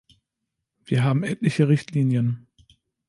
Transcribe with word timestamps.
Wir 0.83 1.03
haben 1.03 1.21
etliche 1.21 1.67
Richtlinien. 1.69 2.47